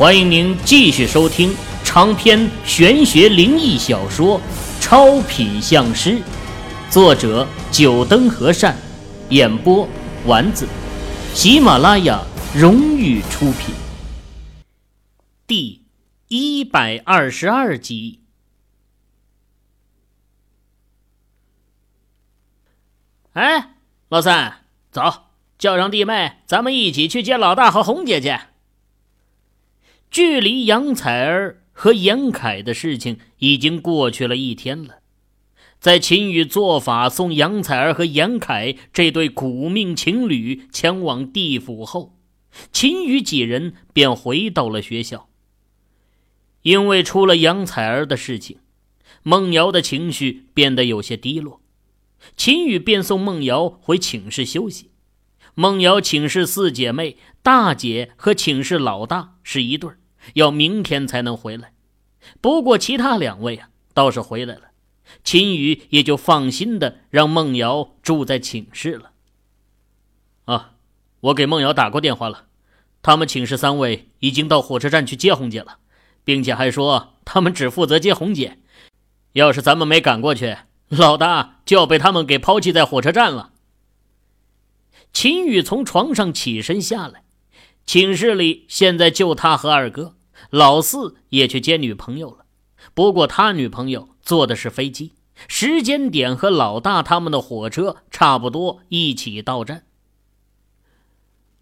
[0.00, 1.54] 欢迎您继续收听
[1.84, 4.40] 长篇玄学灵异小说
[4.80, 6.12] 《超品相师》，
[6.88, 8.74] 作者：九灯和善，
[9.28, 9.86] 演播：
[10.24, 10.66] 丸子，
[11.34, 12.24] 喜马拉雅
[12.54, 13.74] 荣誉出品。
[15.46, 15.82] 第
[16.28, 18.20] 一百二十二集。
[23.34, 23.74] 哎，
[24.08, 25.26] 老三，走，
[25.58, 28.40] 叫上弟妹，咱们一起去接老大和红姐姐。
[30.10, 34.96] 距离杨采儿和严凯的事情已经过去了一天了，
[35.78, 42.18] 在秦宇做法送杨采儿和严凯这对苦命情侣前往地府后，
[42.72, 45.28] 秦宇几人便回到了学校。
[46.62, 48.58] 因为出了杨采儿的事情，
[49.22, 51.62] 孟瑶的情绪变得有些低落，
[52.36, 54.90] 秦宇便送孟瑶回寝室休息。
[55.54, 59.98] 孟瑶寝室四姐妹，大姐和寝室老大是一对儿。
[60.34, 61.72] 要明天才能回来，
[62.40, 64.70] 不过其他两位啊倒是回来了，
[65.24, 69.12] 秦宇也就放心的让孟瑶住在寝室了。
[70.44, 70.72] 啊，
[71.20, 72.46] 我给孟瑶打过电话了，
[73.02, 75.78] 他们寝室三位已经到火车站去接红姐了，
[76.24, 78.58] 并且还说他们只负责接红姐，
[79.32, 80.56] 要是咱们没赶过去，
[80.88, 83.52] 老大就要被他们给抛弃在火车站了。
[85.12, 87.24] 秦宇从床上起身下来。
[87.86, 90.14] 寝室里现在就他和二哥，
[90.50, 92.44] 老四也去接女朋友了。
[92.94, 95.14] 不过他女朋友坐的是飞机，
[95.48, 99.84] 时间点和老大他们的火车差不多，一起到站。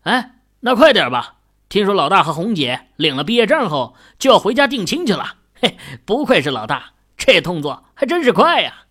[0.03, 1.37] 哎，那快点吧！
[1.69, 5.37] 听说老大和红姐领了毕业证后就要回家定亲去了。
[5.61, 8.87] 嘿，不愧是老大，这动作还真是快呀！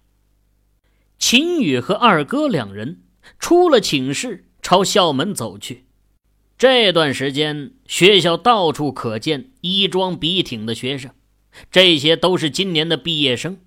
[1.17, 3.01] 秦宇和二哥两人
[3.39, 5.86] 出了寝室，朝校门走去。
[6.57, 11.11] 这段时间，学校到处可见衣装笔挺的学生，
[11.69, 13.59] 这些都是今年的毕业生，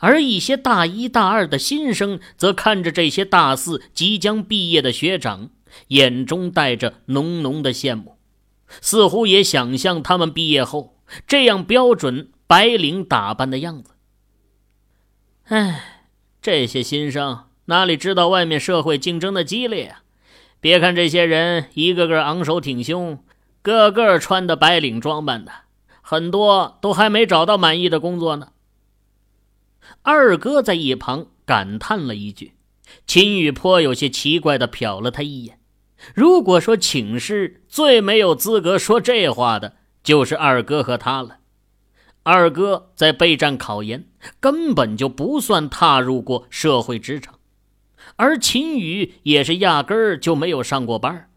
[0.00, 5.50] 而一些大一大二的新生则看着这些大四即将毕业的学长，
[5.88, 8.16] 眼中带着浓浓的羡慕，
[8.80, 13.90] 似乎也想象他们毕业后这样标准白领打扮的样子。
[15.44, 16.06] 唉，
[16.40, 20.02] 这些新生哪里知道外面社会竞争的激烈啊！
[20.60, 23.22] 别看这些人一个个昂首挺胸，
[23.62, 25.52] 个个穿的白领装扮的，
[26.02, 28.48] 很多都还没找到满意的工作呢。
[30.02, 32.54] 二哥在一旁感叹了一句，
[33.06, 35.58] 秦宇颇有些奇怪的瞟了他一眼。
[36.14, 41.38] 如果说寝室最没有资格说这话的，就是二哥和他了。
[42.22, 44.06] 二哥在备战考研，
[44.40, 47.37] 根本就不算踏入过社会职场。
[48.16, 51.30] 而秦宇也是压根儿就没有上过班，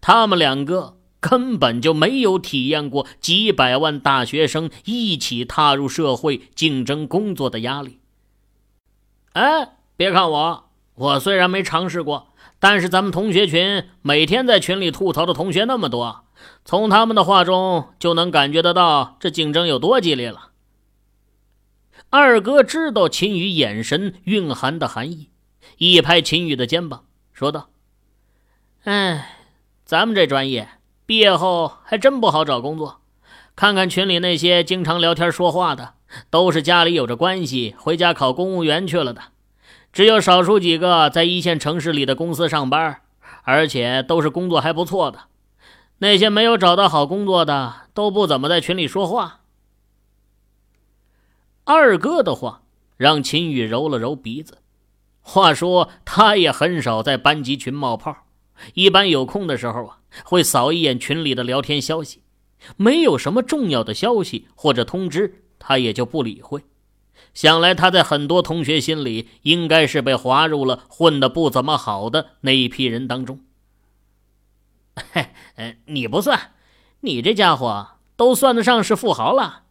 [0.00, 7.98] 他们两个根本就没有体验过几百万大学生一起踏入社会竞争工作的压力。
[9.34, 12.28] 哎，别看我，我虽然没尝试过，
[12.58, 16.24] 但是咱们同学群每天在群里吐槽的同学那么多，
[16.64, 20.50] 从他们的话中就能感觉得到这竞争有多激烈了。
[22.10, 25.30] 二哥知道秦宇眼神蕴含的含义。
[25.78, 27.70] 一拍秦宇的肩膀，说道
[28.84, 29.36] ：“哎，
[29.84, 30.68] 咱们这专业
[31.06, 33.00] 毕业后还真不好找工作。
[33.54, 35.94] 看看群里那些经常聊天说话的，
[36.30, 39.22] 都是家里有着关系，回家考公务员去了的。
[39.92, 43.02] 只有少数几个在一线城市里的公司上班，
[43.42, 45.24] 而且都是工作还不错的。
[45.98, 49.40] 那些没有找到好工作的，都不怎么在群里说话。”
[51.64, 52.62] 二哥的话
[52.96, 54.58] 让秦宇揉了揉鼻子。
[55.22, 58.26] 话说，他也很少在班级群冒泡，
[58.74, 62.22] 一般有空的时候啊，会扫一眼群里的聊天消息，
[62.76, 66.64] 没有什么重要的消息或者通知，他也就不理会。
[67.32, 73.40] 想来他在很多同学心里，应该是被划入了混得不怎么好的那一批人当中。
[74.96, 76.52] 嘿，你不算，
[77.00, 79.62] 你这家伙都算得上是富豪了。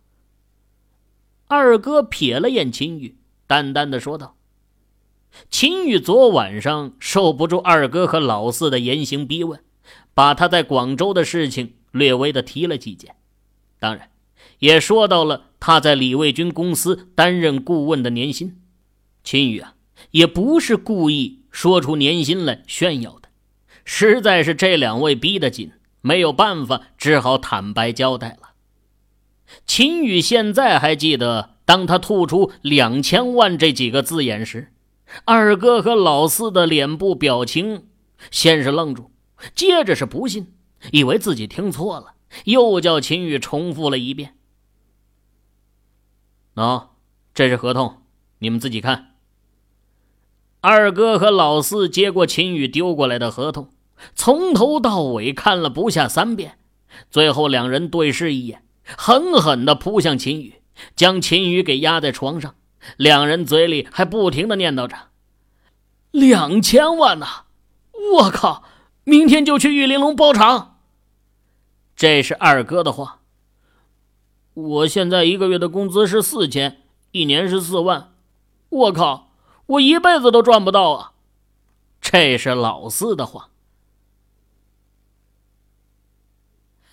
[1.48, 4.38] 二哥瞥了眼秦宇，淡淡的说道。
[5.50, 9.60] 秦宇昨晚上受不住二哥和老四的严刑逼问，
[10.13, 13.16] 把他在广州的事情略微的提了几件，
[13.80, 14.10] 当然，
[14.60, 18.57] 也说到了他在李卫军公司担任顾问的年薪。
[19.24, 19.75] 秦宇啊，
[20.12, 23.30] 也不是故意说出年薪来炫耀的，
[23.86, 28.51] 实在是这两位逼得紧，没有办法，只好坦白交代了。
[29.66, 34.70] 秦宇现在还记得，当他吐出两千万这几个字眼时。
[35.25, 37.88] 二哥和老四的脸部表情
[38.30, 39.12] 先是愣住，
[39.54, 40.54] 接着是不信，
[40.92, 42.13] 以为自己听错了，
[42.46, 44.36] 又叫秦宇重复了一遍。
[46.56, 46.88] 喏，
[47.34, 48.04] 这是合同，
[48.40, 49.16] 你们自己看。
[50.62, 53.69] 二哥和老四接过秦宇丢过来的合同，
[54.16, 56.60] 从头到尾看了不下三遍，
[57.10, 58.63] 最后两人对视一眼，
[58.98, 60.62] 狠狠地扑向秦宇，
[60.96, 62.56] 将秦宇给压在床上。
[62.98, 65.10] 两人嘴里还不停地念叨着
[66.12, 67.45] ：“两千万呐！
[68.13, 68.63] 我靠，
[69.04, 70.80] 明天就去玉玲珑包场。”
[71.95, 73.19] 这是二哥的话。
[74.54, 76.81] 我现在一个月的工资是四千，
[77.12, 78.12] 一年是四万。
[78.69, 79.31] 我靠，
[79.66, 81.12] 我一辈子都赚不到啊！
[82.01, 83.50] 这是老四的话。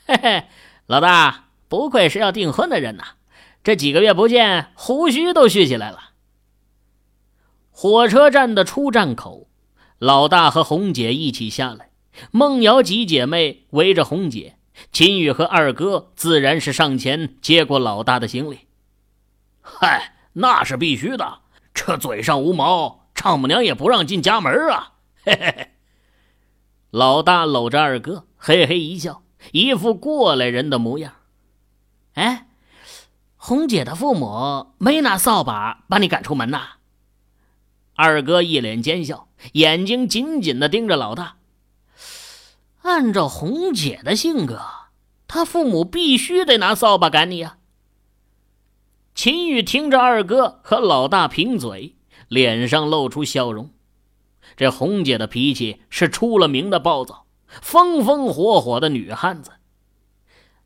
[0.06, 0.48] 嘿嘿，
[0.86, 3.17] 老大，不愧是要订婚的人呐！
[3.68, 6.12] 这几个月不见，胡须都蓄起来了。
[7.70, 9.46] 火车站的出站口，
[9.98, 11.90] 老大和红姐一起下来，
[12.30, 14.56] 梦瑶几姐妹围着红姐，
[14.90, 18.60] 秦宇和二哥自然是上前接过老大的行李。
[19.60, 21.40] 嗨，那是必须的，
[21.74, 24.94] 这嘴上无毛，丈母娘也不让进家门啊！
[25.22, 25.68] 嘿嘿嘿。
[26.90, 29.22] 老大搂着二哥，嘿嘿一笑，
[29.52, 31.12] 一副过来人的模样。
[32.14, 32.46] 哎。
[33.40, 36.60] 红姐的父母没拿扫把把你赶出门呐？
[37.94, 41.36] 二哥一脸奸笑，眼睛紧紧的盯着老大。
[42.82, 44.60] 按照红姐的性格，
[45.28, 47.58] 她父母必须得拿扫把赶你呀。
[49.14, 51.96] 秦宇听着二哥和老大贫嘴，
[52.26, 53.70] 脸上露出笑容。
[54.56, 57.26] 这红姐的脾气是出了名的暴躁，
[57.62, 59.52] 风风火火的女汉子。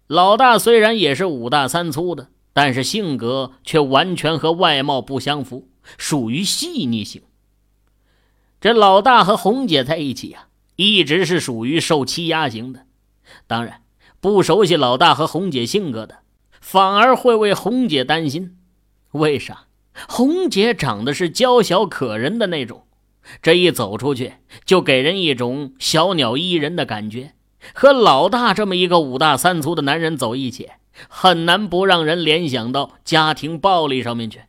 [0.07, 2.29] 老大虽然也是五大三粗的。
[2.53, 7.23] 但是性格却完全和外貌不相符，属于细腻型。
[8.61, 12.87] 这老大和红姐在一起啊，一直是属于受欺压型的。
[13.47, 13.83] 当然，
[14.21, 16.19] 不熟悉老大和红姐性格的，
[16.61, 18.57] 反而会为红姐担心。
[19.13, 19.67] 为啥？
[20.09, 22.87] 红姐长得是娇小可人的那种，
[23.43, 24.35] 这一走出去
[24.65, 27.35] 就给人一种小鸟依人的感觉。
[27.75, 30.71] 和老大这么一个五大三粗的男人走一起。
[31.09, 34.43] 很难不让人联想到家庭暴力上面去，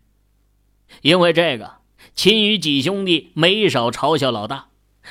[1.01, 1.77] 因为这个，
[2.13, 4.67] 秦宇几兄弟没少嘲笑老大，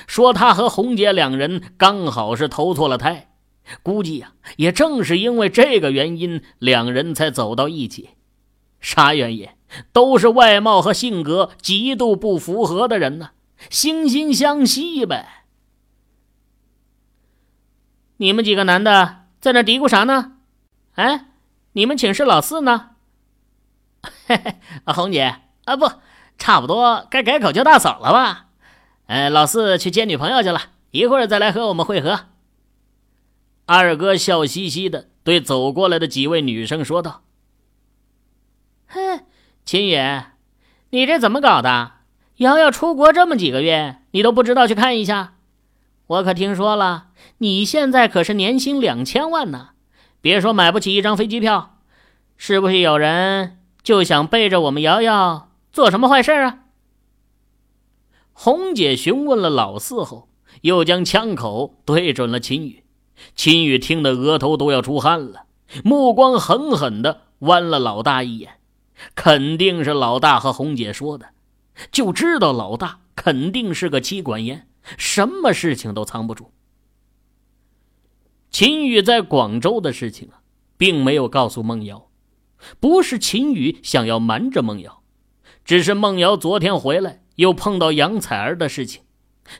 [0.07, 3.29] 说他和红姐两人刚好是投错了胎。
[3.83, 8.11] 估计呀，也正是因为这个原因，两人才走到一起。
[8.81, 9.49] 啥原因？
[9.93, 13.31] 都是外貌和性格极度不符合的人呢，
[13.71, 15.45] 惺惺相惜呗。
[18.19, 20.33] 你们几个男的在那嘀咕啥呢？
[20.95, 21.27] 哎，
[21.73, 22.91] 你们寝室老四呢？
[24.27, 24.57] 嘿 嘿，
[24.93, 25.91] 红姐啊，不，
[26.37, 28.47] 差不多该改口叫大嫂了吧？
[29.07, 30.61] 哎，老四去接女朋友去了，
[30.91, 32.27] 一会儿再来和我们会合。
[33.65, 37.23] 二哥笑嘻嘻的对走过来的几位女生说道
[38.89, 39.25] ：“哼，
[39.65, 39.97] 秦宇，
[40.91, 41.93] 你这怎么搞的？
[42.37, 45.35] 瑶瑶出国这么几个月，你都不知道去看一下？
[46.07, 47.09] 我可听说了，
[47.39, 49.71] 你现在可是年薪两千万呢。”
[50.23, 51.81] 别说买不起一张飞机票，
[52.37, 56.61] 是不是有人就想背着我们瑶瑶做什么坏事啊？
[58.33, 60.29] 红姐询问了老四后，
[60.61, 62.85] 又将枪口对准了秦宇。
[63.35, 65.47] 秦宇听得额头都要出汗了，
[65.85, 68.59] 目光狠狠地剜了老大一眼。
[69.17, 71.31] 肯定是老大和红姐说的，
[71.91, 76.53] 就知道老大肯定是个妻管严，什么事情都藏不住。
[78.53, 80.45] 秦宇在广州的事情啊，
[80.77, 82.11] 并没有告诉孟瑶，
[82.79, 85.03] 不是秦宇想要瞒着孟瑶，
[85.65, 89.05] 只是孟瑶昨天回来又碰到杨采儿的事情，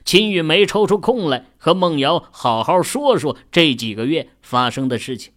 [0.05, 5.33] 秦宇没抽出空来和孟瑶好好说说这几个月发生的事情。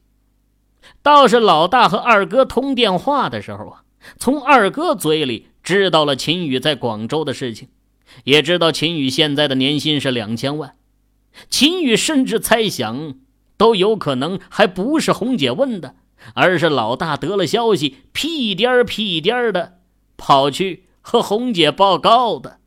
[1.03, 3.85] 倒是老大和二哥通电话的时候啊，
[4.19, 7.69] 从二哥嘴里知道了秦宇在广州的事情，
[8.25, 10.77] 也知道秦宇现在的年薪是两千万，
[11.49, 13.15] 秦宇甚至猜想。
[13.57, 15.97] 都有可能还不是红姐问的，
[16.35, 19.79] 而是老大得了消息，屁颠儿屁颠儿的
[20.17, 22.59] 跑去和红姐报告的。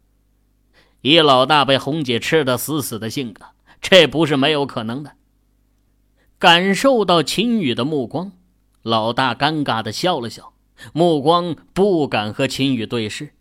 [1.01, 3.45] 以老大被红姐吃的死死的性格，
[3.81, 5.13] 这不是没有可能的。
[6.37, 8.31] 感受到秦宇的目光，
[8.81, 10.53] 老大尴尬的笑了笑，
[10.93, 13.33] 目光不敢和秦宇对视。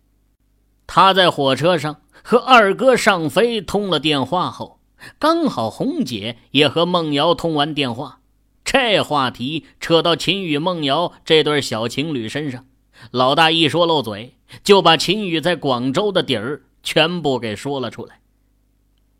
[0.87, 4.78] 他在火车上和二哥尚飞通了电话后。
[5.17, 8.19] 刚好红姐也和孟瑶通完电话，
[8.63, 12.65] 这话题扯到秦宇、孟瑶这对小情侣身上，
[13.11, 18.19] 老大一说漏嘴，就把秦宇在广州的底儿全部给说了出来。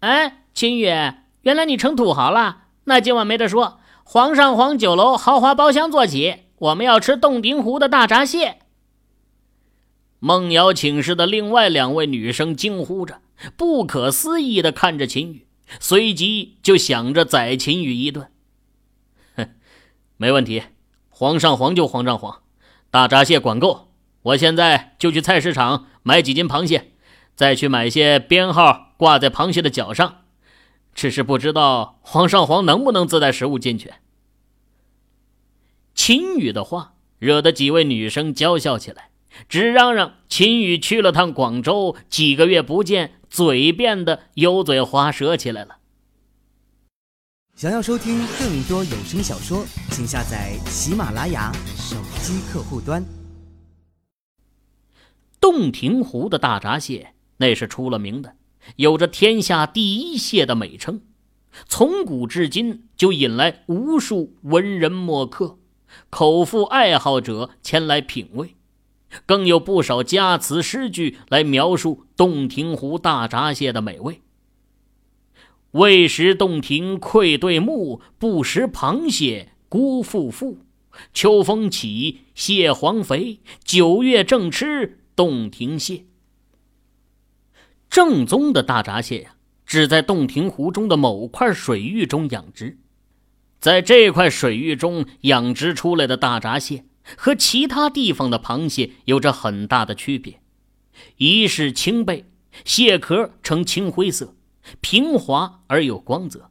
[0.01, 0.85] 哎，秦宇，
[1.41, 8.59] 原来你成土豪了，那今晚没得说，皇上皇酒楼豪华包厢坐起，我们要吃洞庭湖的大闸蟹。
[10.19, 13.21] 梦瑶寝室的另外两位女生惊呼着，
[13.55, 15.47] 不可思议的看着秦宇，
[15.79, 18.31] 随即就想着宰秦宇一顿。
[19.35, 19.49] 哼，
[20.17, 20.63] 没问题，
[21.09, 22.41] 皇上皇就皇上皇，
[22.89, 26.91] 大闸蟹管够，我现在就去菜市场买几斤螃蟹，
[27.35, 30.23] 再去买些编号挂在螃蟹的脚上。
[30.95, 33.93] 只是不知道皇上皇能不能自带食物进去。
[35.93, 39.08] 秦宇的话惹得几位女生娇笑起来，
[39.47, 45.77] 只嚷嚷秦宇去了趟广州，几个月不见，嘴变得油嘴滑舌起来了。
[47.55, 53.03] 想要收听更多有声小说，请下载喜马拉雅手机客户端。
[55.41, 58.35] 洞庭湖的大闸蟹那是出了名的。
[58.75, 61.01] 有着“天下第一蟹”的美称，
[61.65, 65.57] 从古至今就引来无数文人墨客、
[66.09, 68.55] 口腹爱好者前来品味，
[69.25, 74.21] 更有不少佳词诗句来描述洞庭湖大闸蟹的美味。
[75.71, 80.59] 未食洞庭愧对目，不食螃蟹辜负父。
[81.13, 86.05] 秋风起，蟹黄肥，九月正吃洞庭蟹。
[87.89, 89.35] 正宗的大闸蟹呀，
[89.65, 92.79] 只在洞庭湖中的某块水域中养殖。
[93.59, 96.85] 在这块水域中养殖出来的大闸蟹，
[97.17, 100.41] 和其他地方的螃蟹有着很大的区别：
[101.17, 102.25] 一是青背，
[102.65, 104.35] 蟹壳呈青灰色，
[104.81, 106.49] 平滑而有光泽；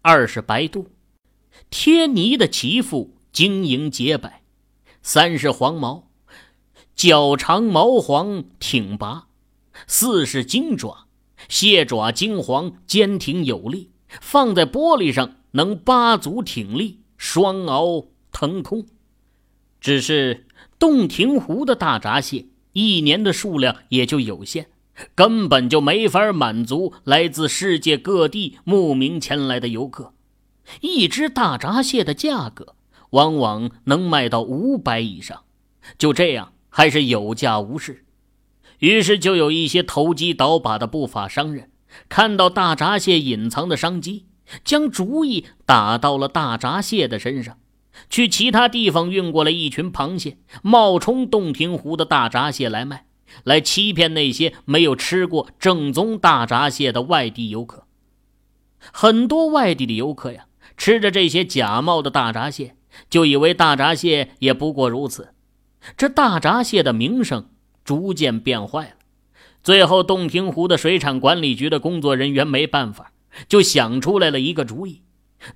[0.00, 0.90] 二是白肚，
[1.70, 4.42] 贴泥的鳍腹晶莹洁白；
[5.02, 6.10] 三是黄毛，
[6.94, 9.28] 脚长毛黄挺拔。
[9.86, 11.06] 四是金爪，
[11.48, 18.86] 蟹爪金黄，坚挺有力，放在玻璃上能八足挺立，双螯腾空。
[19.82, 20.46] 只是
[20.78, 24.66] 洞庭湖的大闸蟹一年的数量也就有限，
[25.14, 30.14] 根本就没法满足来自世界各地慕名前来的游客。
[30.80, 32.76] 一只大闸蟹的价格
[33.10, 35.42] 往往能卖到五百以上，
[35.98, 38.04] 就这样还是有价无市。
[38.78, 41.70] 于是，就有一些投机倒把的不法商人，
[42.08, 44.26] 看到大闸蟹隐藏的商机，
[44.64, 47.58] 将主意打到了大闸蟹的身上，
[48.08, 53.06] 去其他地方运过来一群螃蟹，冒充洞庭湖的大闸蟹来卖，
[53.44, 57.86] 来欺骗那些没有吃过正宗大闸蟹的外地游客。
[58.92, 60.46] 很多外地的游客呀，
[60.76, 62.76] 吃着这些假冒的大闸蟹，
[63.08, 65.30] 就以为大闸蟹也不过如此。
[65.96, 67.48] 这大闸蟹的名声。
[67.84, 68.94] 逐渐变坏了，
[69.60, 73.10] 最后洞庭湖的水产管理局的工作人员没办法，
[73.48, 75.02] 就想出来了一个主意，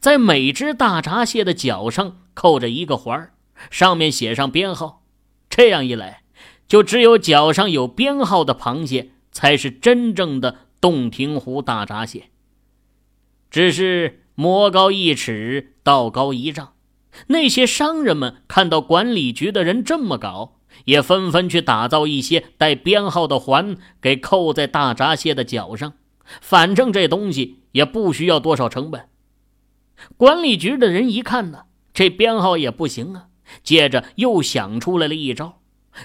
[0.01, 3.31] 在每只大闸蟹的脚上扣着一个环
[3.71, 5.03] 上面写上编号。
[5.49, 6.23] 这样一来，
[6.67, 12.31] 就只有脚上有编号的螃蟹才是真正的洞庭湖大闸蟹。
[13.51, 16.75] 只是魔高一尺，道高一丈，
[17.29, 20.53] 那些商人们看到管理局的人这么搞。
[20.85, 25.95] 也纷纷去打造一些带编号的环，给扣在大闸蟹的脚上。
[26.43, 29.09] 反正这东西也不需要多少成本。
[30.17, 33.29] 管理局的人一看呢，这编号也不行啊。
[33.63, 35.61] 接着又想出来了一招，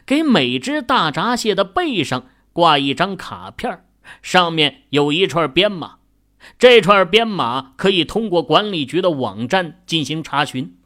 [0.05, 3.83] 给每只大闸蟹的背上挂一张卡片，
[4.21, 5.97] 上面有一串编码。
[6.57, 10.77] 这串编码可以通过管理局的网站进行查询，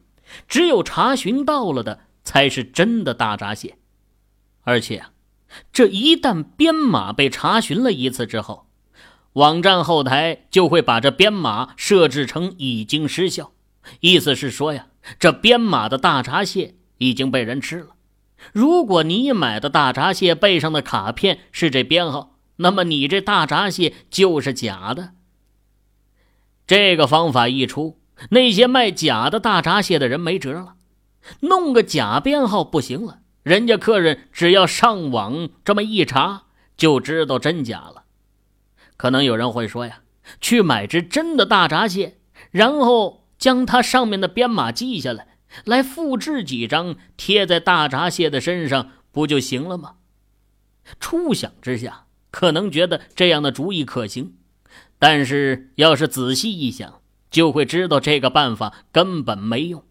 [0.48, 2.00] 只有查询到了的。
[2.26, 3.78] 才是真的大闸蟹，
[4.62, 5.12] 而且啊，
[5.72, 8.65] 这一旦编码被查询了一次之后，
[9.36, 13.52] 网站后台就会把这编码设置成已经失效，
[14.00, 14.86] 意思是说呀，
[15.18, 17.88] 这编码的大闸蟹已经被人吃了。
[18.54, 25.10] 如果你买的大闸蟹背上的卡片是这编号，那么你这大闸蟹就是假的。
[26.66, 28.00] 这个方法一出，
[28.30, 30.76] 那些卖假的大闸蟹的人没辙了。
[31.40, 38.04] 弄个假编号不行了，人家客人只要上网这么一查，就知道真假了。
[38.96, 40.00] 可能有人会说呀，
[40.40, 42.18] 去买只真的大闸蟹，
[42.50, 49.96] 然后将它上面的编码记下来，来复制几张贴在大闸蟹的身上，不就行了吗？
[51.00, 54.34] 初想之下，可能觉得这样的主意可行，
[54.98, 57.00] 但是要是仔细一想，
[57.30, 59.84] 就会知道这个办法根本没用。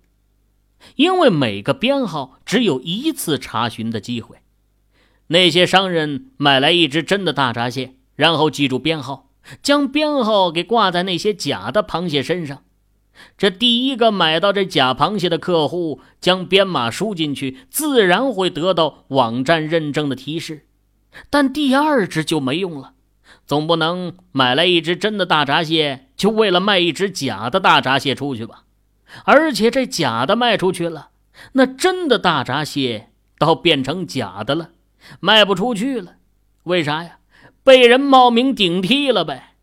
[0.95, 4.38] 因为每个编号只有一次查询的机会，
[5.27, 9.29] 那些商人买来一只真的大闸蟹，然后记住编号，
[9.62, 12.63] 将编号给挂在那些假的螃蟹身上，
[13.38, 20.65] 这第一个买到这假螃蟹的客户，将编码输进去，自然会得到网站认证的提示。
[21.29, 22.93] 但第二只就没用了，
[23.45, 28.63] 总不能买来一只真的大闸蟹，就为了卖一只假的大闸蟹出去吧？
[29.24, 31.10] 而且这假的卖出去了，
[31.53, 34.72] 那真的大闸蟹倒变成假的了，
[35.19, 36.15] 卖不出去了。
[36.63, 37.14] 为啥呀？
[37.65, 39.55] 被人冒名顶替了呗。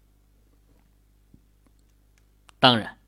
[2.59, 2.99] 当然。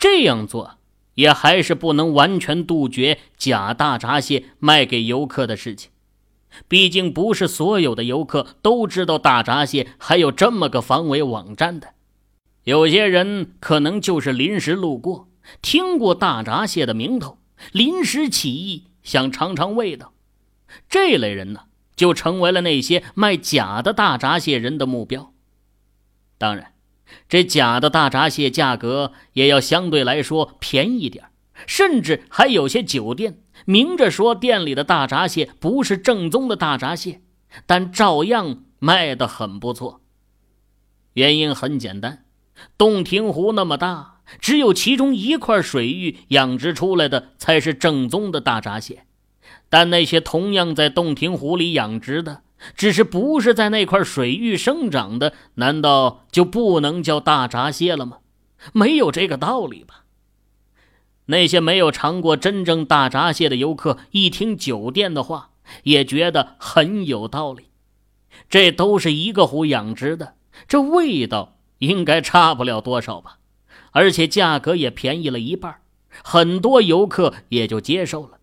[0.00, 0.78] 这样做
[1.14, 5.90] 也还是不能完全杜绝假大闸蟹卖给游客的事情，
[6.68, 11.94] 毕竟不是所有的游客都知道大闸蟹还有这么个防伪网站的。
[12.62, 15.28] 有些人可能就是临时路过，
[15.60, 17.38] 听过大闸蟹的名头，
[17.72, 20.12] 临时起意想尝尝味道，
[20.88, 21.62] 这类人呢，
[21.98, 25.34] 就成为了那些卖假的大闸蟹人的目标。
[26.38, 26.72] 当然。
[27.26, 31.30] 这假的大闸蟹价格也要相对来说便宜点
[31.66, 37.22] 甚至还有些酒店明着说店里的大闸蟹不是正宗的大闸蟹，
[37.64, 40.02] 但照样卖得很不错。
[41.14, 42.26] 原因很简单，
[42.76, 49.06] 洞庭湖那么大，只有其中一块水域养殖出来的才是正宗的大闸蟹，
[49.68, 52.42] 但那些同样在洞庭湖里养殖的。
[52.74, 58.18] 只是不是在那块水域生长的，难道就不能叫大闸蟹了吗？
[58.72, 60.02] 没有这个道理吧？
[61.26, 65.50] 那些没有尝过真正大闸蟹的游客，一听酒店的话，
[65.84, 67.66] 也觉得很有道理。
[68.50, 70.34] 这都是一个湖养殖的，
[70.66, 73.38] 这味道应该差不了多少吧？
[73.92, 75.76] 而且价格也便宜了一半，
[76.24, 78.37] 很多游客也就接受了。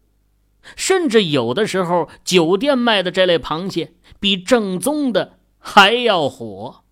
[0.75, 6.83] 甚至有的时候，酒店卖的这类螃蟹比正宗的还要火。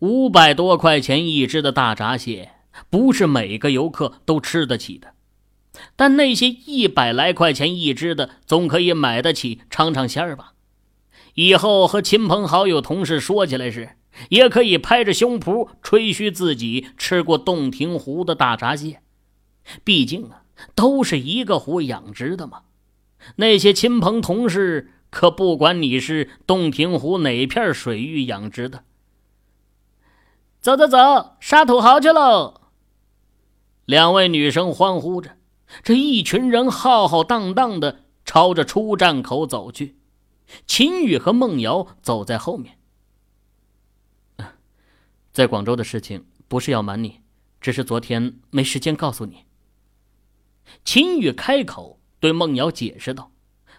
[0.00, 2.52] 五百多块钱一只的大闸蟹，
[2.88, 5.14] 不是每个游客都吃得起的，
[5.94, 10.54] 但那些一百来块钱一只的，总可以买得起，尝尝鲜儿吧。
[11.34, 13.96] 以后和亲朋好友、同事说起来时，
[14.30, 19.02] 也可以拍着胸脯吹嘘自己吃过洞庭湖的大闸蟹。
[19.84, 20.39] 毕竟啊。
[20.74, 22.62] 都是一个湖养殖的嘛，
[23.36, 28.84] 那些亲朋同事可不管你是洞庭湖哪片水域养殖的。
[30.60, 32.60] 走走走，杀土豪去喽！
[33.86, 35.36] 两位女生欢呼着，
[35.82, 39.96] 这一群人浩浩荡荡的朝着出站口走去。
[40.66, 42.76] 秦宇和孟瑶走在后面。
[45.32, 47.20] 在广州的事情不是要瞒你，
[47.60, 49.44] 只是昨天没时间告诉你。
[50.84, 53.30] 秦宇开口对孟瑶解释道：“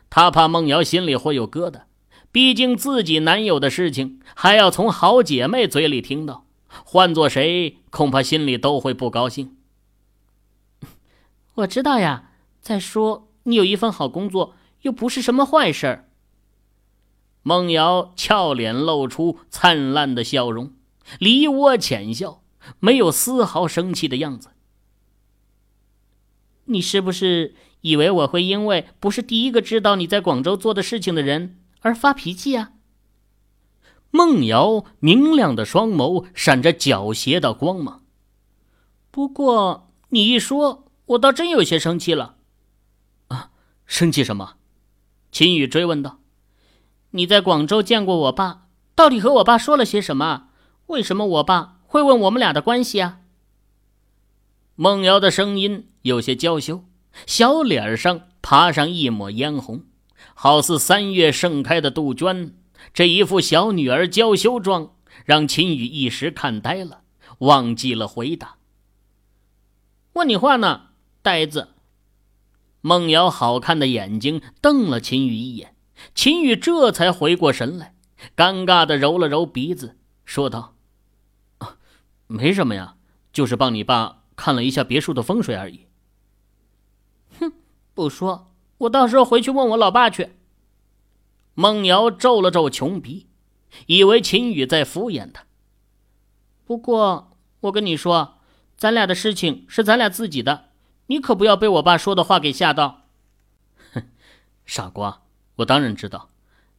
[0.09, 1.81] 他怕孟瑶心里会有疙瘩，
[2.31, 9.57] 毕竟自己男友的事情还要从好姐妹嘴里听到，换做谁恐怕心里都会不高兴。
[11.55, 16.07] ”我知道呀，再说你有一份好工作，又不是什么坏事儿。
[17.43, 20.73] 孟瑶俏脸露出灿烂的笑容，
[21.19, 22.43] 梨涡浅笑，
[22.79, 24.49] 没有丝毫生气的样子。
[26.71, 32.71] 你是不是以为我会因为不是第一个知道你在广州做的事情的人而发脾气啊？
[34.09, 38.03] 孟瑶明亮的双眸闪着狡黠的光芒。
[39.09, 42.35] 不过你一说，我倒真有些生气了。
[43.29, 43.51] 啊，
[43.85, 44.55] 生气什么？
[45.31, 46.19] 秦宇追问道。
[47.11, 50.49] 你在广州见过我爸，到底和我爸说了些什么？
[50.87, 53.20] 为什么我爸会问我们俩的关系啊？
[54.81, 56.83] 孟瑶的声音有些娇羞，
[57.27, 59.83] 小脸上爬上一抹嫣红，
[60.33, 62.57] 好似三月盛开的杜鹃。
[62.91, 67.03] 这一副小女儿娇羞状，让秦宇一时看呆了，
[67.37, 68.55] 忘记了回答。
[70.13, 70.87] 问你话呢，
[71.21, 71.75] 呆子！
[72.81, 75.75] 孟瑶好看的眼睛瞪了秦宇一眼，
[76.15, 77.93] 秦宇这才回过神来，
[78.35, 80.73] 尴尬的揉了揉鼻子，说道
[82.25, 82.95] ：“没什么呀，
[83.31, 85.85] 就是帮你爸。”看了一下别墅的风水而已。
[87.39, 87.53] 哼，
[87.93, 90.31] 不说，我到时候回去问我老爸去。
[91.53, 93.27] 孟瑶皱了皱穷鼻，
[93.85, 95.45] 以为秦宇在敷衍他。
[96.65, 98.39] 不过我跟你说，
[98.75, 100.69] 咱俩的事情是咱俩自己的，
[101.05, 103.03] 你可不要被我爸说的话给吓到。
[103.93, 104.05] 哼，
[104.65, 105.21] 傻瓜，
[105.57, 106.29] 我当然知道。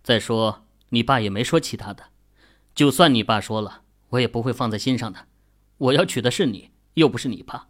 [0.02, 2.06] 再说你爸也没说其他的，
[2.74, 5.28] 就算你爸说了，我也不会放在心上的。
[5.78, 6.71] 我要娶的是你。
[6.94, 7.68] 又不是你爸，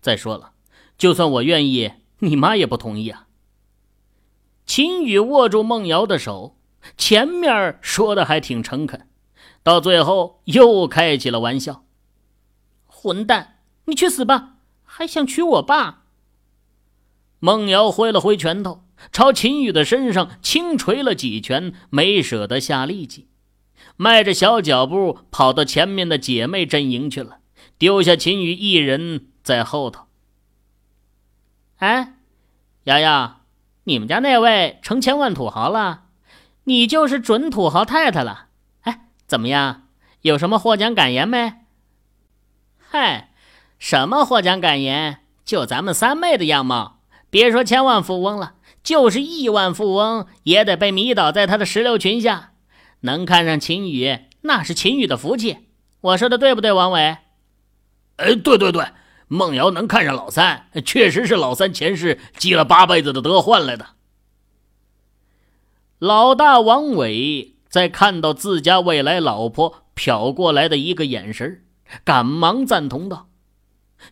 [0.00, 0.52] 再说了，
[0.96, 3.26] 就算我愿意，你妈也不同意啊。
[4.66, 6.56] 秦宇握住孟瑶的手，
[6.96, 9.08] 前面说的还挺诚恳，
[9.62, 11.84] 到最后又开起了玩笑。
[12.86, 14.56] 混蛋，你去死吧！
[14.82, 16.04] 还想娶我爸？
[17.40, 23.28] 孟瑶挥了挥拳头，朝秦宇的身上轻捶了几拳，没舍得下力气，
[23.96, 27.40] 迈着小脚步跑到前面的姐妹阵营去了，
[27.78, 30.04] 丢下秦宇一人在后头。
[31.76, 32.14] 哎，
[32.84, 33.40] 瑶瑶，
[33.84, 36.04] 你们家那位成千万土豪了，
[36.64, 38.46] 你就是准土豪太太了。
[38.82, 39.88] 哎，怎么样？
[40.22, 41.52] 有什么获奖感言没？
[42.78, 43.32] 嗨，
[43.78, 45.18] 什么获奖感言？
[45.44, 52.52] 就咱们三妹的样貌，别说千万富翁了，就是亿万富翁也得被迷倒在他的石榴裙下。
[53.00, 55.58] 能看上秦宇，那是秦宇的福气。
[56.00, 57.18] 我说的对不对，王伟？
[58.16, 58.84] 哎，对对对。
[59.26, 63.86] 孟瑶能看上老三，确实是老三前世积了八辈子的德换来的。
[65.98, 71.64] 老大王伟在看到自家未来老婆瞟过来的一个眼神，
[72.04, 73.28] 赶忙赞同道：“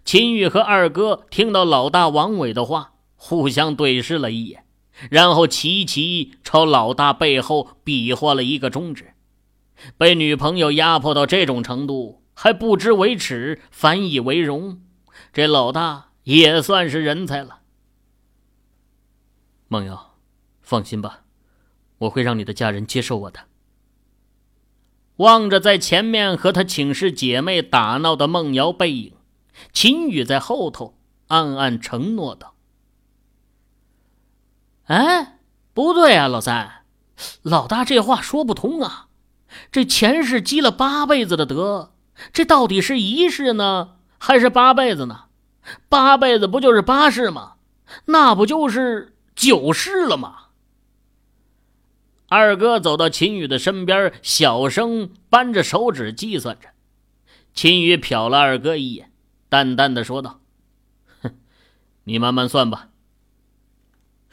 [0.05, 4.65] 秦玉和二哥听到老大王伟的话，互相对视了一眼，
[5.11, 9.13] 然后齐齐朝老大背后比划了一个中指。
[9.99, 14.83] 被女朋友压迫到这种程度，还不知为耻，反以为荣。”
[15.33, 17.61] 这老大也算是人才了。
[19.69, 20.17] 梦瑶，
[20.61, 21.21] 放心吧，
[21.99, 23.45] 我会让你的家人接受我的。
[25.19, 29.15] 望着在前面和他寝室姐妹打闹的梦瑶背影，
[29.73, 32.57] 秦宇在后头暗暗承诺道
[34.91, 35.39] ：“哎，
[35.73, 36.85] 不对啊，老三，
[37.43, 39.07] 老大这话说不通啊！
[39.71, 41.92] 这前世积了八辈子的德，
[42.33, 45.25] 这到底是一世呢？”还是八辈子呢？
[45.89, 47.55] 八辈子不就是八世吗？
[48.05, 50.37] 那不就是九世了吗？
[52.29, 56.69] 二哥走到秦宇的身边，小声扳着手指计算着。
[57.53, 59.11] 秦宇瞟了二哥一眼，
[59.49, 60.41] 淡淡的说道
[61.21, 61.35] ：“哼，
[62.05, 62.89] 你慢慢算吧。”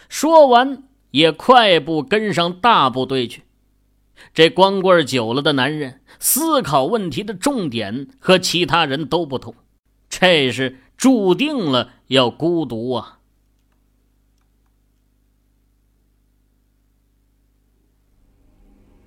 [0.08, 3.44] 说完，也快步跟上大部队去。
[4.34, 9.56] 这光棍久了的男人，思考问题的重点和其他人都不同。
[10.10, 13.20] 这是注定了要孤独啊！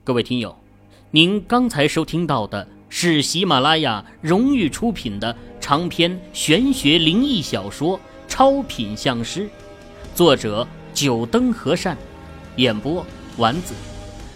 [0.05, 0.57] 各位听友，
[1.11, 9.43] 您刚才收听到的是喜马拉雅荣誉出品的长篇玄学灵异小说《超品相师》，
[10.15, 11.97] 作者九灯和善，
[12.57, 13.05] 演播
[13.37, 13.75] 丸子。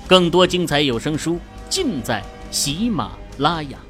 [0.07, 1.39] 更多精彩有声书
[1.69, 3.86] 尽在喜马拉雅。